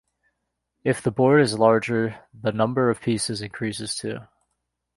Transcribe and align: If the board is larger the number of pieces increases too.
If 0.83 1.03
the 1.03 1.11
board 1.11 1.41
is 1.41 1.59
larger 1.59 2.25
the 2.33 2.51
number 2.51 2.89
of 2.89 3.01
pieces 3.01 3.43
increases 3.43 3.95
too. 3.95 4.21